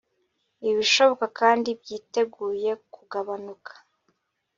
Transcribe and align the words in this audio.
ibishoboka 0.69 1.25
kandi 1.39 1.69
byiteguye 1.81 2.71
kugabanuka 2.93 3.71